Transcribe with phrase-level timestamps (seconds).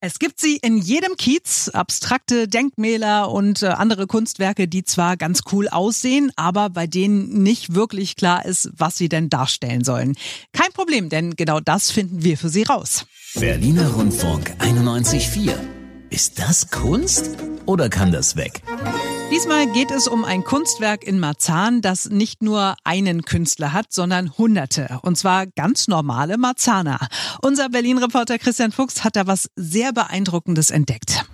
[0.00, 5.40] Es gibt sie in jedem Kiez, abstrakte Denkmäler und äh, andere Kunstwerke, die zwar ganz
[5.50, 10.16] cool aussehen, aber bei denen nicht wirklich klar ist, was sie denn darstellen sollen.
[10.52, 13.06] Kein Problem, denn genau das finden wir für Sie raus.
[13.34, 15.52] Berliner Rundfunk 91.4.
[16.10, 17.36] Ist das Kunst
[17.66, 18.62] oder kann das weg?
[19.30, 24.36] Diesmal geht es um ein Kunstwerk in Marzahn, das nicht nur einen Künstler hat, sondern
[24.38, 24.98] hunderte.
[25.02, 26.98] Und zwar ganz normale Marzahner.
[27.42, 31.26] Unser Berlin-Reporter Christian Fuchs hat da was sehr Beeindruckendes entdeckt.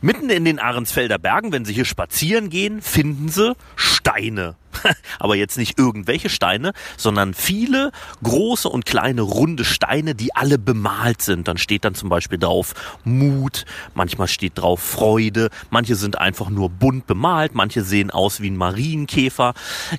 [0.00, 4.56] Mitten in den Ahrensfelder Bergen, wenn Sie hier spazieren gehen, finden Sie Steine.
[5.18, 7.92] aber jetzt nicht irgendwelche Steine, sondern viele
[8.22, 11.48] große und kleine runde Steine, die alle bemalt sind.
[11.48, 13.64] Dann steht dann zum Beispiel drauf Mut,
[13.94, 18.56] manchmal steht drauf Freude, manche sind einfach nur bunt bemalt, manche sehen aus wie ein
[18.56, 19.54] Marienkäfer.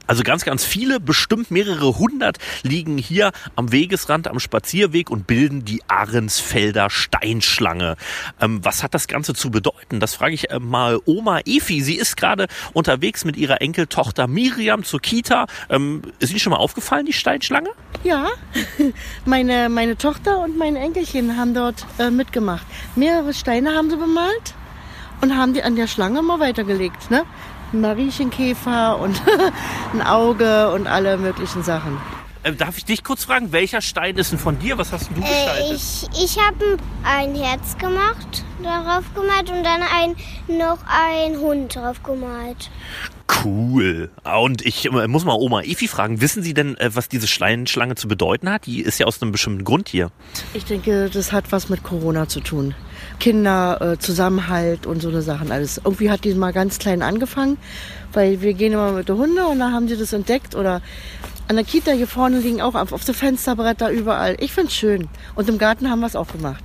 [0.08, 5.66] Also ganz, ganz viele, bestimmt mehrere hundert liegen hier am Wegesrand, am Spazierweg und bilden
[5.66, 7.96] die Ahrensfelder Steinschlange.
[8.40, 10.00] Ähm, was hat das Ganze zu bedeuten?
[10.00, 11.82] Das frage ich äh, mal Oma Efi.
[11.82, 15.48] Sie ist gerade unterwegs mit ihrer Enkeltochter Miriam Miriam zur Kita.
[15.70, 17.72] Ähm, ist Ihnen schon mal aufgefallen, die Steinschlange?
[18.04, 18.28] Ja,
[19.26, 22.66] meine, meine Tochter und mein Enkelchen haben dort äh, mitgemacht.
[22.96, 24.54] Mehrere Steine haben sie bemalt
[25.22, 27.10] und haben die an der Schlange mal weitergelegt.
[27.10, 27.24] Ne?
[27.74, 29.20] Ein Mariechenkäfer und
[29.94, 31.98] ein Auge und alle möglichen Sachen.
[32.44, 34.78] Äh, darf ich dich kurz fragen, welcher Stein ist denn von dir?
[34.78, 35.72] Was hast du gestaltet?
[35.72, 40.16] Äh, ich ich habe ein Herz gemacht, darauf gemalt und dann ein,
[40.48, 42.70] noch ein Hund drauf gemalt.
[43.44, 44.10] Cool.
[44.24, 47.96] Und ich äh, muss mal Oma Efi fragen, wissen Sie denn, äh, was diese Steinschlange
[47.96, 48.66] zu bedeuten hat?
[48.66, 50.10] Die ist ja aus einem bestimmten Grund hier.
[50.54, 52.74] Ich denke, das hat was mit Corona zu tun.
[53.20, 55.80] Kinder, äh, Zusammenhalt und so eine Sachen alles.
[55.84, 57.58] Irgendwie hat die mal ganz klein angefangen,
[58.14, 60.82] weil wir gehen immer mit den Hunden und da haben sie das entdeckt oder
[61.50, 64.38] an der Kita hier vorne liegen auch auf, auf so Fensterbretter überall.
[64.40, 65.10] Ich find's schön.
[65.36, 66.64] Und im Garten haben wir es auch gemacht.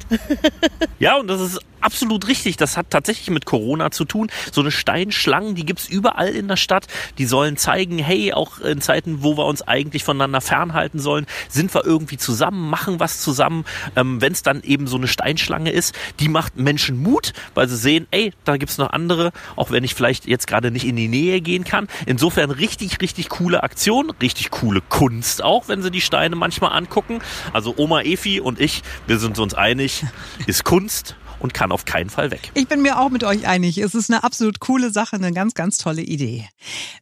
[0.99, 2.57] ja, und das ist absolut richtig.
[2.57, 4.31] Das hat tatsächlich mit Corona zu tun.
[4.53, 6.87] So eine Steinschlangen, die gibt's überall in der Stadt.
[7.19, 11.75] Die sollen zeigen, hey, auch in Zeiten, wo wir uns eigentlich voneinander fernhalten sollen, sind
[11.75, 13.65] wir irgendwie zusammen, machen was zusammen.
[13.97, 17.77] Ähm, Wenn es dann eben so eine Steinschlange ist, die macht Menschen Mut, weil sie
[17.77, 21.09] sehen, ey, da gibt's noch andere, auch wenn ich vielleicht jetzt gerade nicht in die
[21.09, 21.89] Nähe gehen kann.
[22.07, 27.21] Insofern richtig, richtig coole Aktion, richtig coole Kunst auch, wenn sie die Steine manchmal angucken.
[27.53, 30.05] Also Oma Efi und ich, wir sind uns einig,
[30.47, 32.51] ist Kunst und kann auf keinen Fall weg.
[32.55, 33.79] Ich bin mir auch mit euch einig.
[33.79, 36.49] Es ist eine absolut coole Sache, eine ganz, ganz tolle Idee.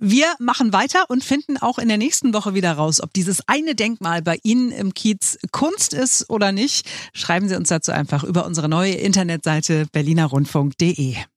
[0.00, 3.74] Wir machen weiter und finden auch in der nächsten Woche wieder raus, ob dieses eine
[3.74, 6.88] Denkmal bei Ihnen im Kiez Kunst ist oder nicht.
[7.12, 11.16] Schreiben Sie uns dazu einfach über unsere neue Internetseite berlinerrundfunk.de.